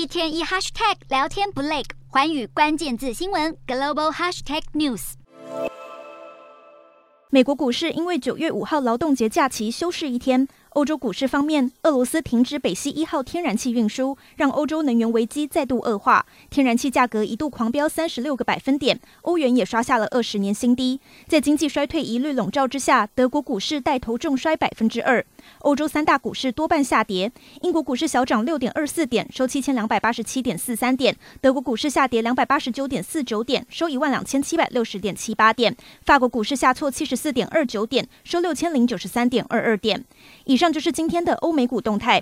[0.00, 5.12] 一天一 hashtag 聊天不累，环宇关键字新闻 global hashtag news。
[7.28, 10.48] 美国股市因为九月五号劳动节假期休市一天。
[10.70, 21.00] 欧洲股市方面，俄罗斯停止北溪一号天然气运输，让欧洲能源危机再度恶化，天然气价格一度狂飙三十六个百分点，欧元也刷下了二十年新低。
[21.26, 25.24] 在经济衰退疑虑笼罩之下，德国股市带头重摔百分之二。
[25.60, 35.72] 欧洲三大股市多半下跌，英国股市小涨六点二四点，收七千两百八十七点四三点；德国股市下跌两百八十九点四九点，收一万两千七百六十点七八点；
[36.04, 40.04] 法国股市下挫七十四点二九点，收六千零九十三点二二点。
[40.44, 42.18] 以上就是今天的欧美股动态。